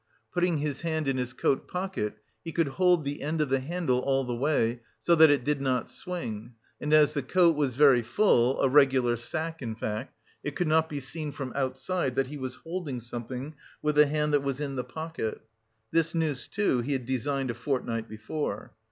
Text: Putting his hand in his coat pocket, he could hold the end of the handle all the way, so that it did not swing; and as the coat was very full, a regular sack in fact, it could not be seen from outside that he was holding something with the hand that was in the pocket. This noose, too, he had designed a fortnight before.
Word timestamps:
Putting 0.33 0.57
his 0.57 0.81
hand 0.81 1.07
in 1.07 1.17
his 1.17 1.31
coat 1.31 1.67
pocket, 1.67 2.15
he 2.43 2.51
could 2.51 2.69
hold 2.69 3.05
the 3.05 3.21
end 3.21 3.39
of 3.39 3.49
the 3.49 3.59
handle 3.59 3.99
all 3.99 4.23
the 4.23 4.35
way, 4.35 4.79
so 4.97 5.13
that 5.13 5.29
it 5.29 5.43
did 5.43 5.61
not 5.61 5.91
swing; 5.91 6.55
and 6.79 6.91
as 6.91 7.13
the 7.13 7.21
coat 7.21 7.55
was 7.55 7.75
very 7.75 8.01
full, 8.01 8.59
a 8.61 8.67
regular 8.67 9.15
sack 9.15 9.61
in 9.61 9.75
fact, 9.75 10.17
it 10.43 10.55
could 10.55 10.67
not 10.67 10.89
be 10.89 10.99
seen 10.99 11.31
from 11.31 11.53
outside 11.55 12.15
that 12.15 12.29
he 12.29 12.37
was 12.39 12.55
holding 12.55 12.99
something 12.99 13.53
with 13.83 13.93
the 13.95 14.07
hand 14.07 14.33
that 14.33 14.41
was 14.41 14.59
in 14.59 14.75
the 14.75 14.83
pocket. 14.83 15.39
This 15.91 16.15
noose, 16.15 16.47
too, 16.47 16.79
he 16.81 16.93
had 16.93 17.05
designed 17.05 17.51
a 17.51 17.53
fortnight 17.53 18.09
before. 18.09 18.71